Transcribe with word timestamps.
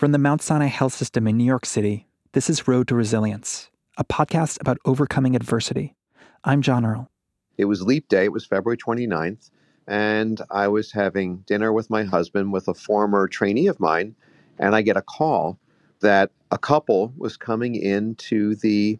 From 0.00 0.12
the 0.12 0.18
Mount 0.18 0.40
Sinai 0.40 0.68
Health 0.68 0.94
System 0.94 1.26
in 1.26 1.36
New 1.36 1.44
York 1.44 1.66
City, 1.66 2.06
this 2.32 2.48
is 2.48 2.66
Road 2.66 2.88
to 2.88 2.94
Resilience, 2.94 3.68
a 3.98 4.02
podcast 4.02 4.58
about 4.58 4.78
overcoming 4.86 5.36
adversity. 5.36 5.94
I'm 6.42 6.62
John 6.62 6.86
Earl. 6.86 7.10
It 7.58 7.66
was 7.66 7.82
leap 7.82 8.08
day, 8.08 8.24
it 8.24 8.32
was 8.32 8.46
February 8.46 8.78
29th, 8.78 9.50
and 9.86 10.40
I 10.50 10.68
was 10.68 10.90
having 10.90 11.44
dinner 11.46 11.70
with 11.70 11.90
my 11.90 12.04
husband 12.04 12.50
with 12.50 12.66
a 12.66 12.72
former 12.72 13.28
trainee 13.28 13.66
of 13.66 13.78
mine, 13.78 14.14
and 14.58 14.74
I 14.74 14.80
get 14.80 14.96
a 14.96 15.02
call 15.02 15.58
that 16.00 16.30
a 16.50 16.56
couple 16.56 17.12
was 17.18 17.36
coming 17.36 17.74
into 17.74 18.54
the 18.54 18.98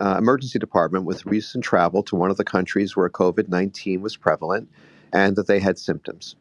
uh, 0.00 0.16
emergency 0.18 0.58
department 0.58 1.04
with 1.04 1.26
recent 1.26 1.62
travel 1.62 2.02
to 2.02 2.16
one 2.16 2.28
of 2.32 2.38
the 2.38 2.44
countries 2.44 2.96
where 2.96 3.08
COVID 3.08 3.46
19 3.46 4.00
was 4.00 4.16
prevalent 4.16 4.68
and 5.12 5.36
that 5.36 5.46
they 5.46 5.60
had 5.60 5.78
symptoms. 5.78 6.34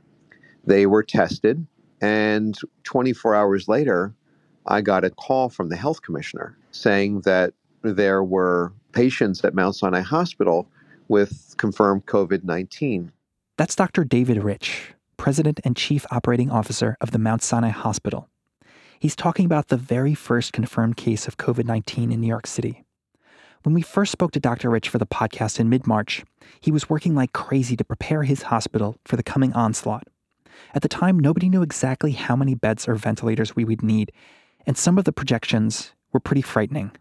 They 0.65 0.87
were 0.87 1.03
tested 1.03 1.67
and 2.01 2.57
24 2.83 3.35
hours 3.35 3.67
later, 3.67 4.13
I 4.65 4.81
got 4.81 5.03
a 5.03 5.09
call 5.09 5.49
from 5.49 5.69
the 5.69 5.75
health 5.75 6.01
commissioner 6.01 6.57
saying 6.71 7.21
that 7.21 7.53
there 7.81 8.23
were 8.23 8.73
patients 8.91 9.43
at 9.43 9.53
Mount 9.53 9.75
Sinai 9.75 10.01
Hospital 10.01 10.69
with 11.07 11.55
confirmed 11.57 12.05
COVID 12.05 12.43
19. 12.43 13.11
That's 13.57 13.75
Dr. 13.75 14.03
David 14.03 14.43
Reich, 14.43 14.95
President 15.17 15.59
and 15.63 15.75
Chief 15.75 16.05
Operating 16.11 16.49
Officer 16.49 16.95
of 17.01 17.11
the 17.11 17.19
Mount 17.19 17.41
Sinai 17.41 17.69
Hospital. 17.69 18.29
He's 18.99 19.15
talking 19.15 19.45
about 19.45 19.69
the 19.69 19.77
very 19.77 20.13
first 20.13 20.53
confirmed 20.53 20.97
case 20.97 21.27
of 21.27 21.37
COVID 21.37 21.65
19 21.65 22.11
in 22.11 22.21
New 22.21 22.27
York 22.27 22.47
City. 22.47 22.83
When 23.63 23.75
we 23.75 23.81
first 23.81 24.11
spoke 24.11 24.31
to 24.31 24.39
Dr. 24.39 24.69
Reich 24.69 24.85
for 24.85 24.99
the 24.99 25.05
podcast 25.05 25.59
in 25.59 25.69
mid 25.69 25.85
March, 25.85 26.23
he 26.61 26.71
was 26.71 26.89
working 26.89 27.15
like 27.15 27.33
crazy 27.33 27.75
to 27.75 27.83
prepare 27.83 28.23
his 28.23 28.43
hospital 28.43 28.95
for 29.05 29.17
the 29.17 29.23
coming 29.23 29.53
onslaught. 29.53 30.07
At 30.73 30.81
the 30.81 30.87
time, 30.87 31.19
nobody 31.19 31.49
knew 31.49 31.61
exactly 31.61 32.11
how 32.11 32.35
many 32.35 32.55
beds 32.55 32.87
or 32.87 32.95
ventilators 32.95 33.55
we 33.55 33.65
would 33.65 33.81
need, 33.83 34.11
and 34.65 34.77
some 34.77 34.97
of 34.97 35.05
the 35.05 35.11
projections 35.11 35.93
were 36.11 36.19
pretty 36.19 36.41
frightening. 36.41 36.91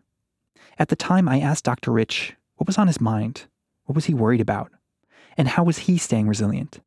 At 0.79 0.89
the 0.89 0.97
time, 0.97 1.29
I 1.29 1.41
asked 1.41 1.65
Dr. 1.65 1.93
Reich 1.93 2.37
what 2.57 2.67
was 2.67 2.79
on 2.79 2.87
his 2.87 3.01
mind, 3.01 3.47
what 3.85 3.95
was 3.95 4.07
he 4.07 4.15
worried 4.15 4.41
about, 4.41 4.71
and 5.37 5.49
how 5.49 5.65
was 5.65 5.79
he 5.79 5.99
staying 5.99 6.29
resilient. 6.29 6.81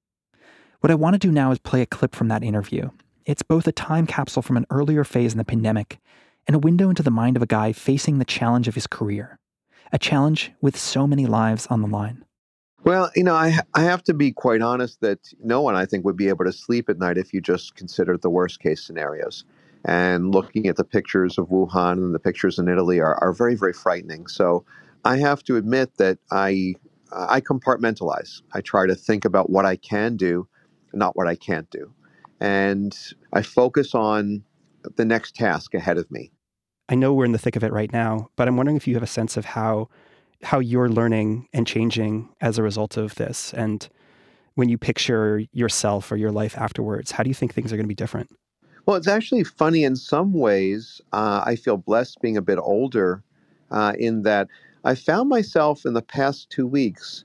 What 0.82 0.92
I 0.92 0.96
want 0.96 1.14
to 1.14 1.20
do 1.20 1.32
now 1.32 1.52
is 1.52 1.60
play 1.60 1.82
a 1.82 1.86
clip 1.86 2.16
from 2.16 2.28
that 2.30 2.44
interview. 2.44 2.90
It's 3.26 3.44
both 3.44 3.68
a 3.68 3.72
time 3.72 4.08
capsule 4.08 4.42
from 4.42 4.58
an 4.58 4.66
earlier 4.70 5.04
phase 5.04 5.32
in 5.32 5.38
the 5.38 5.46
pandemic 5.46 6.00
and 6.48 6.56
a 6.56 6.60
window 6.60 6.90
into 6.90 7.04
the 7.04 7.12
mind 7.12 7.38
of 7.38 7.44
a 7.44 7.48
guy 7.48 7.72
facing 7.72 8.18
the 8.18 8.26
challenge 8.26 8.68
of 8.68 8.76
his 8.76 8.88
career, 8.88 9.38
a 9.92 10.00
challenge 10.00 10.52
with 10.60 10.78
so 10.78 11.06
many 11.06 11.26
lives 11.26 11.68
on 11.68 11.82
the 11.82 11.88
line. 11.88 12.26
Well, 12.84 13.12
you 13.16 13.24
know, 13.24 13.36
I 13.36 13.60
I 13.74 13.84
have 13.84 14.04
to 14.06 14.14
be 14.14 14.32
quite 14.32 14.62
honest 14.62 15.02
that 15.02 15.34
no 15.44 15.62
one 15.62 15.76
I 15.76 15.86
think 15.86 16.04
would 16.04 16.18
be 16.18 16.30
able 16.30 16.46
to 16.46 16.52
sleep 16.52 16.90
at 16.90 16.98
night 16.98 17.18
if 17.18 17.34
you 17.34 17.40
just 17.40 17.76
considered 17.76 18.22
the 18.22 18.30
worst 18.30 18.60
case 18.60 18.84
scenarios. 18.84 19.44
And 19.86 20.34
looking 20.34 20.68
at 20.68 20.78
the 20.78 20.84
pictures 20.84 21.38
of 21.38 21.48
Wuhan 21.50 21.94
and 21.94 22.14
the 22.14 22.20
pictures 22.20 22.60
in 22.60 22.68
Italy 22.68 23.00
are, 23.00 23.16
are 23.24 23.34
very 23.34 23.56
very 23.56 23.74
frightening. 23.74 24.28
So 24.28 24.66
I 25.06 25.18
have 25.18 25.44
to 25.44 25.58
admit 25.58 25.98
that 25.98 26.18
I 26.32 26.76
I 27.12 27.42
compartmentalize. 27.42 28.42
I 28.54 28.62
try 28.62 28.88
to 28.88 28.96
think 28.96 29.26
about 29.26 29.50
what 29.50 29.66
I 29.66 29.76
can 29.76 30.18
do, 30.18 30.48
not 30.94 31.16
what 31.16 31.28
I 31.28 31.36
can't 31.36 31.70
do, 31.70 31.94
and 32.40 32.98
I 33.32 33.44
focus 33.44 33.94
on 33.94 34.44
the 34.96 35.06
next 35.06 35.36
task 35.36 35.76
ahead 35.76 36.00
of 36.00 36.10
me. 36.10 36.32
I 36.90 36.96
know 36.96 37.14
we're 37.14 37.26
in 37.26 37.32
the 37.32 37.38
thick 37.38 37.56
of 37.56 37.64
it 37.64 37.72
right 37.72 37.94
now, 37.94 38.30
but 38.36 38.48
I'm 38.48 38.58
wondering 38.58 38.76
if 38.76 38.88
you 38.88 38.96
have 38.96 39.04
a 39.04 39.08
sense 39.08 39.38
of 39.38 39.46
how 39.46 39.90
how 40.44 40.60
you're 40.60 40.90
learning 40.90 41.48
and 41.54 41.68
changing 41.68 42.30
as 42.42 42.58
a 42.58 42.64
result 42.64 42.98
of 42.98 43.16
this. 43.16 43.54
And 43.54 43.88
when 44.56 44.70
you 44.70 44.78
picture 44.78 45.44
yourself 45.54 46.12
or 46.12 46.18
your 46.18 46.32
life 46.32 46.58
afterwards, 46.58 47.12
how 47.12 47.24
do 47.24 47.30
you 47.30 47.34
think 47.34 47.54
things 47.54 47.72
are 47.72 47.78
going 47.78 47.86
to 47.86 47.90
be 47.90 47.96
different? 47.96 48.30
Well, 48.86 48.98
it's 48.98 49.08
actually 49.08 49.44
funny 49.44 49.84
in 49.84 49.96
some 49.96 50.34
ways. 50.34 51.02
Uh, 51.14 51.44
I 51.46 51.56
feel 51.56 51.78
blessed 51.78 52.20
being 52.22 52.38
a 52.38 52.42
bit 52.42 52.58
older 52.60 53.24
uh, 53.70 53.94
in 53.98 54.24
that 54.24 54.48
I 54.84 54.96
found 54.96 55.30
myself 55.30 55.86
in 55.86 55.94
the 55.94 56.02
past 56.02 56.50
two 56.50 56.68
weeks 56.68 57.24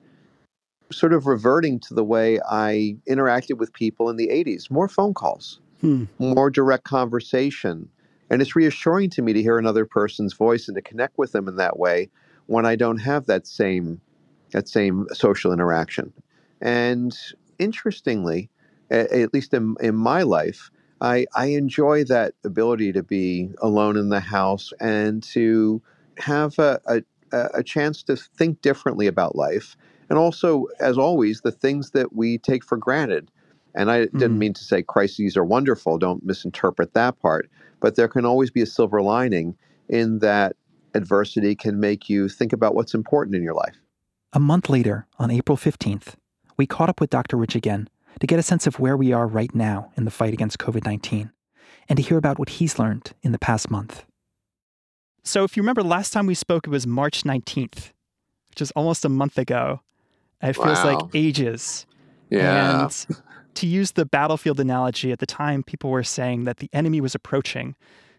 sort 0.93 1.13
of 1.13 1.27
reverting 1.27 1.81
to 1.81 1.95
the 1.95 2.05
way 2.05 2.39
I 2.49 2.97
interacted 3.09 3.59
with 3.59 3.73
people 3.73 4.09
in 4.09 4.17
the 4.17 4.29
80s 4.29 4.71
more 4.71 4.89
phone 4.89 5.15
calls, 5.15 5.59
hmm. 5.81 6.05
more 6.19 6.51
direct 6.51 6.85
conversation. 6.85 7.89
And 8.31 8.43
it's 8.43 8.55
reassuring 8.55 9.11
to 9.11 9.23
me 9.23 9.33
to 9.33 9.43
hear 9.43 9.59
another 9.59 9.87
person's 9.87 10.33
voice 10.33 10.69
and 10.69 10.75
to 10.77 10.83
connect 10.83 11.19
with 11.19 11.33
them 11.33 11.49
in 11.49 11.57
that 11.57 11.79
way 11.79 12.11
when 12.47 12.67
I 12.67 12.77
don't 12.77 12.99
have 12.99 13.27
that 13.27 13.47
same 13.47 14.01
that 14.53 14.69
same 14.69 15.07
social 15.13 15.53
interaction. 15.53 16.13
And 16.61 17.17
interestingly, 17.59 18.49
at, 18.91 19.35
least 19.35 19.53
in, 19.53 19.75
in 19.81 19.97
my 19.97 20.23
life, 20.23 20.71
I, 21.01 21.27
I 21.35 21.47
enjoy 21.47 22.05
that 22.05 22.35
ability 22.45 22.93
to 22.93 23.03
be 23.03 23.51
alone 23.61 23.97
in 23.97 24.09
the 24.09 24.21
house 24.21 24.73
and 24.81 25.23
to 25.25 25.83
have 26.19 26.59
a, 26.59 26.81
a, 26.87 27.03
a 27.33 27.63
chance 27.63 28.03
to 28.05 28.17
think 28.17 28.63
differently 28.63 29.07
about 29.07 29.37
life. 29.37 29.77
And 30.09 30.19
also, 30.19 30.67
as 30.81 30.97
always, 30.97 31.41
the 31.41 31.53
things 31.53 31.91
that 31.91 32.15
we 32.15 32.39
take 32.39 32.65
for 32.65 32.77
granted. 32.77 33.31
And 33.75 33.91
I 33.91 34.05
didn't 34.05 34.21
mm-hmm. 34.21 34.39
mean 34.39 34.55
to 34.55 34.65
say 34.65 34.83
crises 34.83 35.37
are 35.37 35.45
wonderful, 35.45 35.99
don't 35.99 36.25
misinterpret 36.25 36.95
that 36.95 37.21
part. 37.21 37.51
But 37.81 37.97
there 37.97 38.09
can 38.09 38.25
always 38.25 38.51
be 38.51 38.63
a 38.63 38.67
silver 38.67 39.03
lining 39.03 39.57
in 39.89 40.21
that 40.21 40.57
adversity 40.97 41.55
can 41.55 41.79
make 41.79 42.09
you 42.09 42.29
think 42.29 42.53
about 42.53 42.75
what's 42.75 42.95
important 42.95 43.37
in 43.37 43.43
your 43.43 43.55
life. 43.55 43.77
A 44.33 44.41
month 44.41 44.69
later, 44.69 45.07
on 45.19 45.31
April 45.31 45.57
15th, 45.57 46.15
we 46.57 46.67
caught 46.67 46.89
up 46.89 47.01
with 47.01 47.11
Dr. 47.11 47.37
Reich 47.37 47.55
again 47.55 47.89
to 48.21 48.27
get 48.27 48.39
a 48.39 48.43
sense 48.43 48.67
of 48.67 48.81
where 48.81 48.97
we 48.97 49.13
are 49.13 49.27
right 49.27 49.55
now 49.55 49.93
in 49.97 50.05
the 50.05 50.11
fight 50.11 50.33
against 50.33 50.59
COVID 50.59 50.85
19 50.85 51.31
and 51.89 51.97
to 51.97 52.03
hear 52.03 52.19
about 52.19 52.39
what 52.39 52.49
he's 52.49 52.79
learned 52.79 53.13
in 53.23 53.33
the 53.33 53.39
past 53.39 53.71
month. 53.71 54.05
So, 55.23 55.45
if 55.45 55.57
you 55.57 55.63
remember 55.63 55.83
last 55.83 56.13
time 56.13 56.27
we 56.27 56.35
spoke, 56.35 56.67
it 56.67 56.71
was 56.71 56.87
March 56.87 57.25
19th, 57.25 57.93
which 58.51 58.61
is 58.61 58.71
almost 58.73 59.05
a 59.05 59.09
month 59.09 59.39
ago. 59.39 59.81
It 60.43 60.55
feels 60.55 60.85
wow. 60.85 60.95
like 60.95 61.15
ages. 61.15 61.87
Yeah. 62.31 62.83
And 62.85 63.07
to 63.55 63.67
use 63.67 63.93
the 63.93 64.05
battlefield 64.05 64.61
analogy, 64.61 65.13
at 65.13 65.19
the 65.19 65.27
time, 65.27 65.63
people 65.63 65.91
were 65.91 66.05
saying 66.05 66.45
that 66.45 66.59
the 66.59 66.71
enemy 66.73 67.01
was 67.01 67.15
approaching 67.15 67.75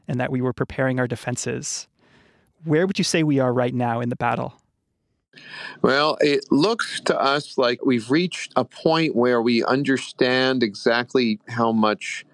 and 0.07 0.19
that 0.19 0.31
we 0.31 0.41
were 0.41 0.53
preparing 0.53 0.99
our 0.99 1.07
defenses. 1.07 1.87
Where 2.63 2.87
would 2.87 2.97
you 2.97 3.03
say 3.03 3.23
we 3.23 3.39
are 3.39 3.53
right 3.53 3.73
now 3.73 4.01
in 4.01 4.09
the 4.09 4.15
battle? 4.15 4.53
Well, 5.81 6.17
it 6.21 6.45
looks 6.51 6.99
to 7.01 7.19
us 7.19 7.57
like 7.57 7.85
we've 7.85 8.09
reached 8.09 8.53
a 8.55 8.65
point 8.65 9.15
where 9.15 9.41
we 9.41 9.63
understand 9.63 10.63
exactly 10.63 11.39
how 11.47 11.71
much 11.71 12.25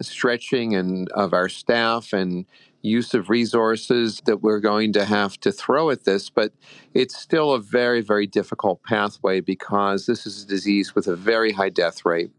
stretching 0.00 0.74
and 0.74 1.08
of 1.10 1.32
our 1.32 1.48
staff 1.48 2.12
and 2.12 2.44
use 2.82 3.14
of 3.14 3.30
resources 3.30 4.20
that 4.24 4.42
we're 4.42 4.60
going 4.60 4.92
to 4.92 5.04
have 5.04 5.38
to 5.40 5.52
throw 5.52 5.90
at 5.90 6.04
this, 6.04 6.28
but 6.28 6.52
it's 6.94 7.16
still 7.16 7.52
a 7.52 7.60
very, 7.60 8.00
very 8.00 8.26
difficult 8.26 8.82
pathway 8.82 9.40
because 9.40 10.06
this 10.06 10.26
is 10.26 10.42
a 10.42 10.46
disease 10.46 10.94
with 10.94 11.06
a 11.06 11.16
very 11.16 11.52
high 11.52 11.68
death 11.68 12.04
rate. 12.04 12.30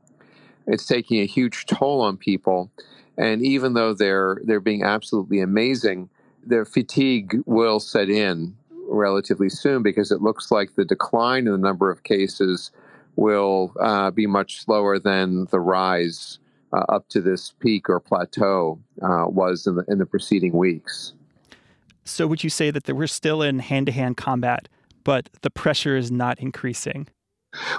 It's 0.68 0.86
taking 0.86 1.22
a 1.22 1.26
huge 1.26 1.66
toll 1.66 2.02
on 2.02 2.18
people. 2.18 2.70
And 3.18 3.42
even 3.46 3.74
though 3.74 3.94
they're 3.94 4.42
they're 4.44 4.60
being 4.60 4.84
absolutely 4.84 5.40
amazing, 5.40 6.10
their 6.46 6.66
fatigue 6.66 7.42
will 7.46 7.80
set 7.80 8.10
in 8.10 8.56
relatively 8.88 9.50
soon 9.50 9.82
because 9.82 10.12
it 10.12 10.22
looks 10.22 10.52
like 10.52 10.76
the 10.76 10.86
decline 10.86 11.48
in 11.48 11.52
the 11.52 11.58
number 11.58 11.90
of 11.90 12.04
cases 12.04 12.72
will 13.16 13.74
uh, 13.80 14.12
be 14.12 14.28
much 14.28 14.60
slower 14.60 15.00
than 15.00 15.46
the 15.52 15.60
rise 15.60 16.40
uh, 16.74 16.84
up 16.90 17.08
to 17.10 17.22
this 17.22 17.54
peak 17.60 17.90
or 17.90 18.00
plateau 18.00 18.80
uh, 19.02 19.26
was 19.28 19.68
in 19.68 19.76
the, 19.76 19.86
in 19.88 20.00
the 20.00 20.06
preceding 20.06 20.54
weeks. 20.54 21.14
So, 22.06 22.28
would 22.28 22.44
you 22.44 22.50
say 22.50 22.72
that 22.72 22.92
we're 22.92 23.08
still 23.08 23.42
in 23.42 23.60
hand 23.60 23.86
to 23.86 23.92
hand 23.92 24.18
combat, 24.18 24.68
but 25.04 25.30
the 25.42 25.50
pressure 25.50 25.96
is 25.96 26.12
not 26.12 26.40
increasing? 26.40 27.08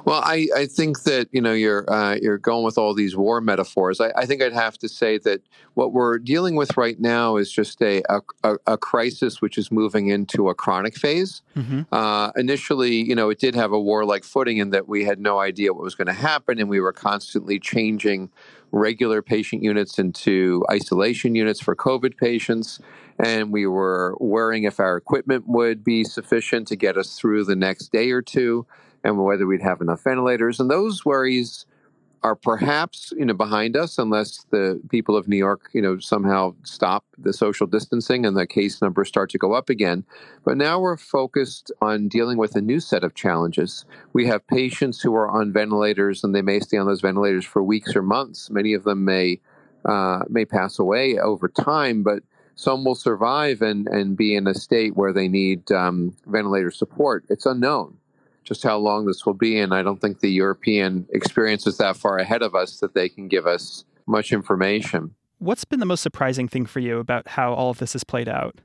Well, 0.05 0.21
I, 0.25 0.49
I 0.57 0.67
think 0.67 1.03
that 1.03 1.29
you 1.33 1.41
know 1.41 1.53
you're 1.53 1.91
uh, 1.93 2.17
you're 2.21 2.39
going 2.39 2.65
with 2.65 2.79
all 2.79 2.95
these 2.95 3.17
war 3.17 3.41
metaphors. 3.41 4.01
I, 4.01 4.13
I 4.17 4.27
think 4.27 4.43
I'd 4.43 4.53
have 4.53 4.79
to 4.79 4.89
say 4.89 5.19
that 5.19 5.43
what 5.75 5.93
we're 5.93 6.19
dealing 6.19 6.55
with 6.55 6.77
right 6.77 6.99
now 7.01 7.37
is 7.37 7.51
just 7.51 7.81
a 7.83 8.03
a, 8.09 8.57
a 8.67 8.79
crisis 8.79 9.41
which 9.41 9.59
is 9.59 9.73
moving 9.73 10.09
into 10.09 10.49
a 10.49 10.55
chronic 10.55 10.97
phase. 10.97 11.43
Mm-hmm. 11.57 11.83
Uh, 11.93 12.31
initially, 12.37 12.95
you 12.95 13.15
know, 13.15 13.31
it 13.31 13.39
did 13.39 13.55
have 13.55 13.73
a 13.73 13.81
warlike 13.81 14.25
footing 14.25 14.59
in 14.59 14.71
that 14.71 14.89
we 14.89 15.05
had 15.05 15.19
no 15.19 15.41
idea 15.41 15.73
what 15.73 15.83
was 15.83 15.95
going 15.95 16.07
to 16.07 16.13
happen, 16.13 16.59
and 16.59 16.69
we 16.69 16.81
were 16.81 16.93
constantly 16.93 17.59
changing 17.59 18.31
regular 18.71 19.23
patient 19.23 19.63
units 19.63 19.99
into 19.99 20.65
isolation 20.71 21.35
units 21.35 21.61
for 21.61 21.77
COVID 21.77 22.17
patients. 22.17 22.81
And 23.21 23.53
we 23.53 23.67
were 23.67 24.17
worrying 24.19 24.65
if 24.65 24.81
our 24.81 24.97
equipment 24.97 25.45
would 25.47 25.85
be 25.85 26.03
sufficient 26.03 26.67
to 26.69 26.77
get 26.77 26.97
us 26.97 27.17
through 27.17 27.45
the 27.45 27.55
next 27.55 27.93
day 27.93 28.11
or 28.11 28.21
two 28.21 28.67
and 29.05 29.23
whether 29.23 29.47
we'd 29.47 29.63
have 29.63 29.81
enough 29.81 30.03
ventilators. 30.03 30.59
And 30.59 30.71
those 30.71 31.05
worries 31.05 31.67
are 32.25 32.35
perhaps 32.35 33.13
you 33.19 33.25
know 33.27 33.35
behind 33.35 33.77
us 33.77 33.99
unless 33.99 34.47
the 34.51 34.81
people 34.89 35.15
of 35.15 35.29
New 35.29 35.37
York 35.37 35.69
you 35.75 35.83
know 35.83 35.99
somehow 35.99 36.55
stop 36.63 37.05
the 37.19 37.35
social 37.35 37.67
distancing 37.67 38.25
and 38.25 38.35
the 38.35 38.47
case 38.47 38.81
numbers 38.81 39.09
start 39.09 39.29
to 39.31 39.39
go 39.39 39.53
up 39.53 39.69
again. 39.69 40.05
But 40.43 40.57
now 40.57 40.81
we're 40.81 40.97
focused 40.97 41.71
on 41.83 42.09
dealing 42.09 42.39
with 42.39 42.57
a 42.57 42.63
new 42.63 42.81
set 42.81 43.05
of 43.05 43.15
challenges. 43.15 43.85
We 44.15 44.27
have 44.27 44.47
patients 44.47 45.03
who 45.03 45.15
are 45.15 45.29
on 45.29 45.53
ventilators 45.53 46.25
and 46.25 46.35
they 46.35 46.43
may 46.43 46.61
stay 46.61 46.79
on 46.79 46.87
those 46.87 47.03
ventilators 47.03 47.45
for 47.45 47.63
weeks 47.63 47.95
or 47.95 48.03
months. 48.03 48.51
Many 48.51 48.73
of 48.73 48.85
them 48.85 49.05
may 49.05 49.39
uh, 49.85 50.21
may 50.31 50.47
pass 50.47 50.79
away 50.79 51.19
over 51.19 51.47
time, 51.47 52.03
but 52.03 52.23
some 52.55 52.85
will 52.85 52.95
survive 52.95 53.61
and, 53.61 53.87
and 53.89 54.17
be 54.17 54.35
in 54.35 54.47
a 54.47 54.55
state 54.55 54.97
where 54.97 55.13
they 55.13 55.29
need 55.29 55.71
um, 55.73 56.17
ventilator 56.27 56.71
support. 56.71 57.25
It's 57.29 57.45
unknown 57.45 57.99
just 58.45 58.63
how 58.63 58.77
long 58.77 59.07
this 59.07 59.27
will 59.27 59.35
be. 59.35 59.59
And 59.59 59.75
I 59.75 59.83
don't 59.83 60.01
think 60.01 60.21
the 60.21 60.31
European 60.31 61.07
experience 61.11 61.67
is 61.67 61.79
that 61.79 61.97
far 61.97 62.19
ahead 62.19 62.43
of 62.43 62.55
us 62.55 62.81
that 62.81 62.95
they 62.95 63.09
can 63.09 63.29
give 63.29 63.47
us 63.47 63.85
much 64.07 64.33
information. 64.33 65.15
What's 65.39 65.65
been 65.65 65.81
the 65.81 65.87
most 65.87 66.03
surprising 66.03 66.49
thing 66.49 66.67
for 66.67 66.81
you 66.81 66.99
about 66.99 67.29
how 67.29 67.53
all 67.53 67.71
of 67.71 67.79
this 67.79 67.95
has 67.95 68.05
played 68.05 68.29
out? 68.29 68.61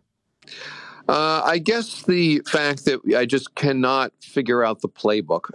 Uh, 1.09 1.41
I 1.43 1.57
guess 1.57 2.03
the 2.03 2.39
fact 2.45 2.85
that 2.85 2.99
I 3.17 3.25
just 3.25 3.55
cannot 3.55 4.13
figure 4.21 4.63
out 4.63 4.81
the 4.81 4.89
playbook, 4.89 5.45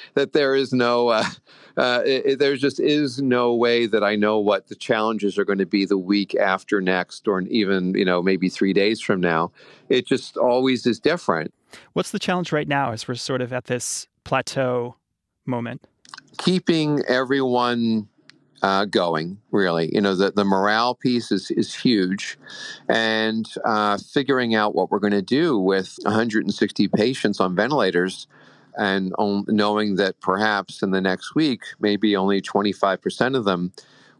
that 0.14 0.32
there 0.32 0.56
is 0.56 0.72
no, 0.72 1.10
uh, 1.10 1.22
uh, 1.76 2.02
there 2.36 2.56
just 2.56 2.80
is 2.80 3.22
no 3.22 3.54
way 3.54 3.86
that 3.86 4.02
I 4.02 4.16
know 4.16 4.40
what 4.40 4.66
the 4.66 4.74
challenges 4.74 5.38
are 5.38 5.44
going 5.44 5.60
to 5.60 5.66
be 5.66 5.84
the 5.84 5.96
week 5.96 6.34
after 6.34 6.80
next, 6.80 7.28
or 7.28 7.42
even 7.42 7.94
you 7.94 8.04
know 8.04 8.20
maybe 8.20 8.48
three 8.48 8.72
days 8.72 9.00
from 9.00 9.20
now. 9.20 9.52
It 9.88 10.08
just 10.08 10.36
always 10.36 10.84
is 10.86 10.98
different. 10.98 11.54
What's 11.92 12.10
the 12.10 12.18
challenge 12.18 12.52
right 12.52 12.68
now 12.68 12.92
as 12.92 13.06
we're 13.06 13.14
sort 13.14 13.40
of 13.40 13.52
at 13.52 13.64
this 13.64 14.06
plateau 14.24 14.96
moment? 15.46 15.86
Keeping 16.38 17.02
everyone 17.08 18.08
uh, 18.62 18.84
going, 18.84 19.38
really. 19.50 19.94
You 19.94 20.00
know, 20.00 20.14
the, 20.14 20.32
the 20.32 20.44
morale 20.44 20.94
piece 20.94 21.30
is, 21.30 21.50
is 21.50 21.74
huge. 21.74 22.38
And 22.88 23.46
uh, 23.64 23.98
figuring 23.98 24.54
out 24.54 24.74
what 24.74 24.90
we're 24.90 24.98
going 24.98 25.12
to 25.12 25.22
do 25.22 25.58
with 25.58 25.96
160 26.02 26.88
patients 26.88 27.40
on 27.40 27.54
ventilators 27.54 28.26
and 28.76 29.12
on, 29.18 29.44
knowing 29.48 29.96
that 29.96 30.20
perhaps 30.20 30.82
in 30.82 30.90
the 30.90 31.00
next 31.00 31.34
week, 31.34 31.62
maybe 31.80 32.16
only 32.16 32.40
25% 32.40 33.36
of 33.36 33.44
them 33.44 33.72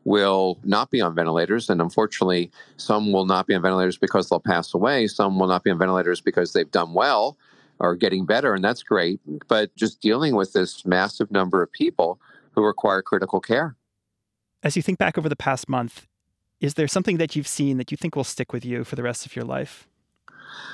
will 0.04 0.58
not 0.62 0.90
be 0.90 1.00
on 1.00 1.14
ventilators. 1.14 1.68
And 1.68 1.80
unfortunately, 1.80 2.50
some 2.76 3.12
will 3.12 3.26
not 3.26 3.46
be 3.46 3.54
on 3.54 3.62
ventilators 3.62 3.98
because 3.98 4.28
they'll 4.28 4.38
pass 4.38 4.72
away. 4.72 5.08
Some 5.08 5.38
will 5.38 5.48
not 5.48 5.64
be 5.64 5.70
on 5.70 5.78
ventilators 5.78 6.20
because 6.20 6.52
they've 6.52 6.70
done 6.70 6.94
well 6.94 7.36
or 7.78 7.94
getting 7.94 8.26
better, 8.26 8.54
and 8.54 8.64
that's 8.64 8.82
great. 8.82 9.20
But 9.48 9.74
just 9.76 10.00
dealing 10.00 10.34
with 10.34 10.52
this 10.52 10.84
massive 10.84 11.30
number 11.30 11.62
of 11.62 11.70
people 11.72 12.20
who 12.52 12.64
require 12.64 13.02
critical 13.02 13.40
care. 13.40 13.76
As 14.62 14.76
you 14.76 14.82
think 14.82 14.98
back 14.98 15.18
over 15.18 15.28
the 15.28 15.36
past 15.36 15.68
month, 15.68 16.06
is 16.60 16.74
there 16.74 16.88
something 16.88 17.18
that 17.18 17.36
you've 17.36 17.46
seen 17.46 17.76
that 17.76 17.90
you 17.90 17.96
think 17.96 18.16
will 18.16 18.24
stick 18.24 18.52
with 18.52 18.64
you 18.64 18.84
for 18.84 18.96
the 18.96 19.02
rest 19.02 19.26
of 19.26 19.36
your 19.36 19.44
life? 19.44 19.86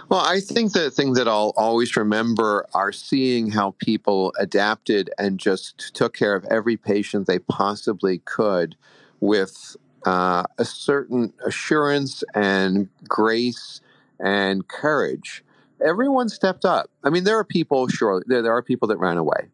Well, 0.08 0.20
I 0.20 0.40
think 0.40 0.72
the 0.72 0.90
thing 0.90 1.14
that 1.14 1.26
I'll 1.26 1.52
always 1.56 1.96
remember 1.96 2.66
are 2.74 2.92
seeing 2.92 3.50
how 3.50 3.74
people 3.78 4.32
adapted 4.38 5.10
and 5.18 5.38
just 5.38 5.94
took 5.94 6.14
care 6.14 6.34
of 6.34 6.44
every 6.46 6.76
patient 6.76 7.26
they 7.26 7.38
possibly 7.40 8.18
could 8.18 8.76
with 9.20 9.76
uh, 10.06 10.44
a 10.58 10.64
certain 10.64 11.32
assurance 11.44 12.22
and 12.34 12.88
grace 13.08 13.80
and 14.20 14.66
courage. 14.68 15.44
Everyone 15.84 16.28
stepped 16.28 16.64
up. 16.64 16.90
I 17.04 17.10
mean, 17.10 17.24
there 17.24 17.38
are 17.38 17.44
people, 17.44 17.88
sure, 17.88 18.22
there, 18.26 18.42
there 18.42 18.52
are 18.52 18.62
people 18.62 18.88
that 18.88 18.98
ran 18.98 19.16
away, 19.16 19.48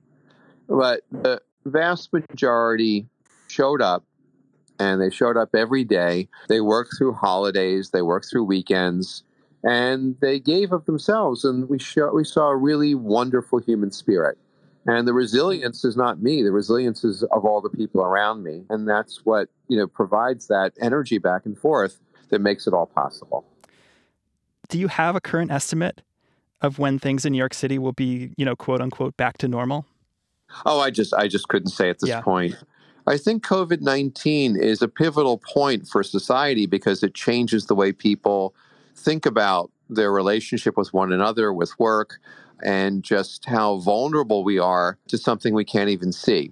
but 0.69 1.03
the 1.11 1.41
vast 1.65 2.13
majority 2.13 3.07
showed 3.49 3.83
up 3.83 4.05
and 4.79 5.01
they 5.01 5.11
showed 5.11 5.37
up 5.37 5.55
every 5.55 5.85
day. 5.85 6.29
They 6.49 6.61
worked 6.61 6.97
through 6.97 7.15
holidays, 7.15 7.91
they 7.91 8.03
worked 8.03 8.29
through 8.31 8.45
weekends, 8.45 9.23
and 9.65 10.17
they 10.21 10.39
gave 10.39 10.73
of 10.73 10.85
themselves. 10.85 11.45
And 11.45 11.69
we, 11.69 11.79
show, 11.79 12.13
we 12.15 12.25
saw 12.25 12.49
a 12.49 12.57
really 12.57 12.95
wonderful 12.95 13.59
human 13.59 13.91
spirit. 13.91 14.39
And 14.87 15.07
the 15.07 15.13
resilience 15.13 15.85
is 15.85 15.97
not 15.97 16.23
me. 16.23 16.43
The 16.43 16.53
resilience 16.53 17.05
is 17.05 17.23
of 17.25 17.45
all 17.45 17.61
the 17.61 17.69
people 17.69 18.01
around 18.01 18.43
me. 18.43 18.65
And 18.71 18.89
that's 18.89 19.27
what, 19.27 19.49
you 19.67 19.77
know, 19.77 19.87
provides 19.87 20.47
that 20.47 20.73
energy 20.81 21.19
back 21.19 21.45
and 21.45 21.59
forth 21.59 22.01
that 22.31 22.41
makes 22.41 22.67
it 22.67 22.73
all 22.73 22.87
possible. 22.87 23.45
Do 24.69 24.79
you 24.79 24.89
have 24.89 25.17
a 25.17 25.21
current 25.21 25.51
estimate 25.51 26.03
of 26.61 26.79
when 26.79 26.99
things 26.99 27.25
in 27.25 27.33
New 27.33 27.39
York 27.39 27.55
City 27.55 27.79
will 27.79 27.93
be, 27.93 28.33
you 28.37 28.45
know, 28.45 28.57
quote 28.57 28.81
unquote 28.81 29.17
back 29.17 29.39
to 29.39 29.49
normal? 29.49 29.87
Oh, 30.65 30.81
I 30.81 30.91
just 30.91 31.15
I 31.15 31.29
just 31.29 31.49
couldn't 31.49 31.71
say 31.71 31.91
at 31.91 32.01
this 32.01 32.11
yeah. 32.11 32.21
point. 32.21 32.57
I 33.07 33.17
think 33.17 33.45
COVID 33.45 33.81
19 33.81 34.57
is 34.57 34.83
a 34.83 34.89
pivotal 34.89 35.39
point 35.39 35.89
for 35.89 36.03
society 36.03 36.67
because 36.67 37.03
it 37.03 37.15
changes 37.15 37.67
the 37.67 37.75
way 37.75 37.93
people 37.93 38.55
think 38.95 39.25
about 39.25 39.71
their 39.89 40.13
relationship 40.13 40.77
with 40.77 40.93
one 40.93 41.13
another, 41.13 41.53
with 41.53 41.79
work, 41.79 42.19
and 42.63 43.03
just 43.03 43.47
how 43.47 43.79
vulnerable 43.79 44.45
we 44.45 44.59
are 44.59 44.99
to 45.09 45.17
something 45.17 45.55
we 45.55 45.65
can't 45.65 45.89
even 45.89 46.13
see. 46.13 46.51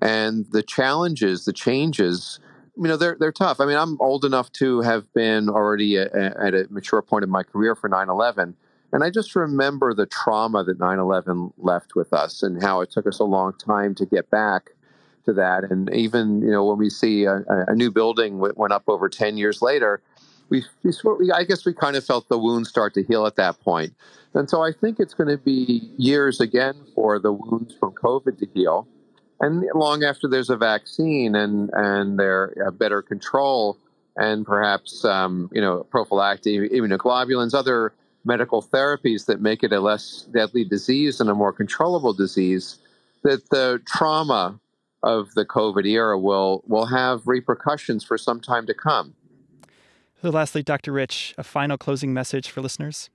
And 0.00 0.46
the 0.52 0.62
challenges, 0.62 1.44
the 1.44 1.52
changes, 1.52 2.38
you 2.76 2.84
know, 2.84 2.96
they're, 2.96 3.16
they're 3.18 3.32
tough. 3.32 3.60
I 3.60 3.66
mean, 3.66 3.76
I'm 3.76 4.00
old 4.00 4.24
enough 4.24 4.52
to 4.52 4.82
have 4.82 5.12
been 5.14 5.48
already 5.48 5.96
a, 5.96 6.06
a, 6.06 6.46
at 6.46 6.54
a 6.54 6.66
mature 6.70 7.02
point 7.02 7.24
in 7.24 7.30
my 7.30 7.42
career 7.42 7.74
for 7.74 7.88
9 7.88 8.08
11. 8.08 8.54
And 8.92 9.02
I 9.04 9.10
just 9.10 9.34
remember 9.34 9.92
the 9.94 10.06
trauma 10.06 10.64
that 10.64 10.78
9 10.78 10.98
11 10.98 11.52
left 11.58 11.94
with 11.94 12.12
us 12.12 12.42
and 12.42 12.62
how 12.62 12.80
it 12.80 12.90
took 12.90 13.06
us 13.06 13.18
a 13.18 13.24
long 13.24 13.52
time 13.58 13.94
to 13.96 14.06
get 14.06 14.30
back 14.30 14.70
to 15.26 15.32
that. 15.34 15.64
And 15.64 15.92
even 15.94 16.40
you 16.40 16.50
know 16.50 16.64
when 16.64 16.78
we 16.78 16.88
see 16.88 17.24
a, 17.24 17.44
a 17.48 17.74
new 17.74 17.90
building 17.90 18.38
went 18.38 18.72
up 18.72 18.84
over 18.88 19.08
ten 19.08 19.36
years 19.36 19.60
later, 19.60 20.00
we, 20.48 20.64
we, 20.82 21.32
I 21.32 21.44
guess 21.44 21.66
we 21.66 21.74
kind 21.74 21.96
of 21.96 22.04
felt 22.04 22.28
the 22.28 22.38
wounds 22.38 22.68
start 22.68 22.94
to 22.94 23.02
heal 23.02 23.26
at 23.26 23.36
that 23.36 23.60
point. 23.60 23.92
And 24.34 24.48
so 24.48 24.62
I 24.62 24.72
think 24.72 24.98
it's 25.00 25.14
going 25.14 25.28
to 25.28 25.38
be 25.38 25.90
years 25.98 26.40
again 26.40 26.74
for 26.94 27.18
the 27.18 27.32
wounds 27.32 27.74
from 27.78 27.92
COVID 27.92 28.38
to 28.38 28.46
heal. 28.54 28.86
And 29.40 29.64
long 29.74 30.02
after 30.02 30.28
there's 30.28 30.50
a 30.50 30.56
vaccine 30.56 31.34
and 31.34 31.70
and 31.74 32.18
there 32.18 32.54
a 32.66 32.72
better 32.72 33.02
control 33.02 33.78
and 34.16 34.46
perhaps 34.46 35.04
um, 35.04 35.50
you 35.52 35.60
know 35.60 35.84
prophylactic 35.90 36.72
immunoglobulins, 36.72 37.54
other 37.54 37.92
medical 38.26 38.62
therapies 38.62 39.26
that 39.26 39.40
make 39.40 39.62
it 39.62 39.72
a 39.72 39.80
less 39.80 40.26
deadly 40.32 40.64
disease 40.64 41.20
and 41.20 41.30
a 41.30 41.34
more 41.34 41.52
controllable 41.52 42.12
disease, 42.12 42.78
that 43.22 43.48
the 43.50 43.80
trauma 43.86 44.58
of 45.02 45.32
the 45.34 45.44
COVID 45.44 45.86
era 45.86 46.18
will 46.18 46.62
will 46.66 46.86
have 46.86 47.26
repercussions 47.26 48.04
for 48.04 48.18
some 48.18 48.40
time 48.40 48.66
to 48.66 48.74
come. 48.74 49.14
So, 50.22 50.30
lastly, 50.30 50.62
Dr. 50.62 50.92
Reich, 50.92 51.34
a 51.38 51.44
final 51.44 51.78
closing 51.78 52.12
message 52.12 52.50
for 52.50 52.60
listeners. 52.60 53.10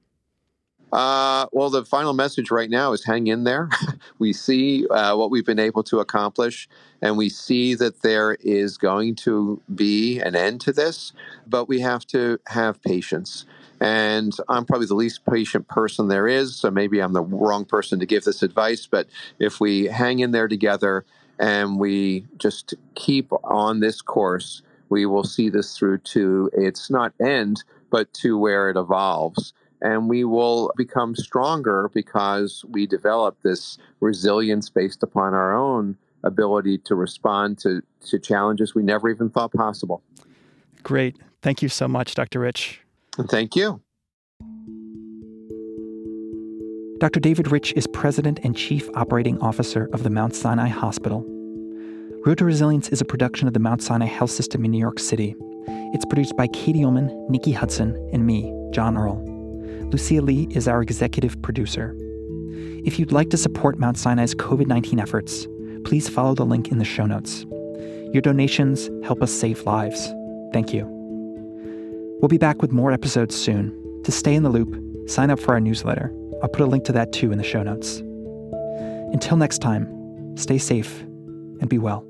Uh, 0.92 1.46
well, 1.54 1.70
the 1.70 1.86
final 1.86 2.14
message 2.14 2.52
right 2.52 2.70
now 2.70 2.92
is 2.92 3.04
hang 3.06 3.28
in 3.28 3.46
there. 3.46 3.70
we 4.20 4.34
see 4.34 4.86
uh, 4.88 5.16
what 5.16 5.32
we've 5.32 5.46
been 5.46 5.60
able 5.60 5.84
to 5.84 6.00
accomplish, 6.00 6.68
and 7.02 7.18
we 7.18 7.30
see 7.30 7.76
that 7.76 8.02
there 8.02 8.36
is 8.42 8.78
going 8.78 9.16
to 9.16 9.62
be 9.74 10.20
an 10.20 10.36
end 10.36 10.60
to 10.62 10.74
this, 10.74 11.14
but 11.48 11.70
we 11.70 11.80
have 11.80 12.06
to 12.08 12.38
have 12.48 12.82
patience. 12.82 13.46
And 13.82 14.32
I'm 14.48 14.66
probably 14.66 14.86
the 14.86 14.94
least 14.94 15.26
patient 15.26 15.68
person 15.68 16.08
there 16.08 16.28
is, 16.28 16.56
so 16.56 16.70
maybe 16.70 17.00
I'm 17.00 17.14
the 17.14 17.24
wrong 17.24 17.66
person 17.66 18.00
to 18.00 18.06
give 18.06 18.24
this 18.24 18.44
advice. 18.44 18.86
But 18.86 19.08
if 19.40 19.60
we 19.60 19.86
hang 19.86 20.20
in 20.20 20.30
there 20.32 20.48
together 20.48 21.04
and 21.40 21.80
we 21.80 22.26
just 22.38 22.76
keep 22.94 23.32
on 23.44 23.80
this 23.80 24.04
course, 24.04 24.62
we 24.90 25.08
will 25.08 25.24
see 25.24 25.50
this 25.50 25.76
through 25.76 25.98
to 25.98 26.52
its 26.54 26.92
not 26.92 27.14
end, 27.20 27.64
but 27.90 28.14
to 28.14 28.38
where 28.38 28.70
it 28.70 28.78
evolves. 28.78 29.52
And 29.82 30.08
we 30.08 30.26
will 30.26 30.72
become 30.78 31.16
stronger 31.16 31.90
because 31.92 32.64
we 32.70 32.86
develop 32.86 33.42
this 33.42 33.80
resilience 34.00 34.70
based 34.70 35.02
upon 35.02 35.34
our 35.34 35.56
own 35.58 35.98
ability 36.24 36.78
to 36.78 36.94
respond 36.94 37.58
to, 37.60 37.82
to 38.06 38.20
challenges 38.20 38.76
we 38.76 38.84
never 38.84 39.10
even 39.10 39.32
thought 39.32 39.52
possible. 39.54 40.04
Great. 40.84 41.18
Thank 41.42 41.64
you 41.64 41.70
so 41.70 41.88
much, 41.88 42.14
Dr. 42.14 42.42
Reich. 42.42 42.81
Thank 43.18 43.56
you. 43.56 43.82
Dr. 47.00 47.20
David 47.20 47.52
Reich 47.52 47.74
is 47.74 47.88
President 47.88 48.40
and 48.44 48.56
Chief 48.56 48.88
Operating 48.94 49.40
Officer 49.40 49.90
of 49.92 50.04
the 50.04 50.10
Mount 50.12 50.36
Sinai 50.36 50.68
Hospital. 50.68 51.26
Road 52.24 52.38
to 52.38 52.46
Resilience 52.46 52.90
is 52.90 53.02
a 53.02 53.06
production 53.06 53.48
of 53.48 53.56
the 53.56 53.60
Mount 53.60 53.82
Sinai 53.82 54.06
Health 54.06 54.30
System 54.30 54.64
in 54.64 54.70
New 54.70 54.78
York 54.78 55.00
City. 55.00 55.36
It's 55.94 56.06
produced 56.06 56.38
by 56.38 56.46
Katie 56.48 56.86
Ullman, 56.86 57.10
Nikki 57.28 57.52
Hudson, 57.52 57.96
and 58.14 58.28
me, 58.28 58.54
John 58.70 58.96
Earl. 58.98 59.20
Lucia 59.90 60.22
Lee 60.22 60.48
is 60.52 60.68
our 60.68 60.84
executive 60.84 61.42
producer. 61.42 61.96
If 62.86 63.00
you'd 63.00 63.12
like 63.12 63.32
to 63.32 63.38
support 63.38 63.80
Mount 63.80 63.98
Sinai's 63.98 64.36
COVID 64.36 64.68
19 64.68 65.00
efforts, 65.00 65.48
please 65.84 66.08
follow 66.08 66.36
the 66.36 66.46
link 66.46 66.72
in 66.72 66.78
the 66.78 66.86
show 66.86 67.08
notes. 67.08 67.48
Your 68.14 68.22
donations 68.22 68.92
help 69.04 69.24
us 69.24 69.32
save 69.32 69.64
lives. 69.64 70.14
Thank 70.54 70.72
you. 70.72 71.01
We'll 72.22 72.30
be 72.30 72.38
back 72.38 72.62
with 72.62 72.72
more 72.72 72.92
episodes 72.92 73.36
soon. 73.36 74.04
To 74.04 74.12
stay 74.12 74.36
in 74.36 74.44
the 74.44 74.50
loop, 74.50 75.10
sign 75.10 75.32
up 75.32 75.40
for 75.40 75.56
our 75.56 75.60
newsletter. 75.60 76.14
I'll 76.44 76.50
put 76.50 76.62
a 76.62 76.68
link 76.68 76.84
to 76.86 76.92
that 76.92 77.12
too 77.12 77.32
in 77.32 77.40
the 77.40 77.44
show 77.44 77.64
notes. 77.64 77.98
Until 79.12 79.38
next 79.38 79.58
time, 79.58 80.38
stay 80.38 80.60
safe 80.60 81.02
and 81.02 81.68
be 81.68 81.80
well. 81.80 82.06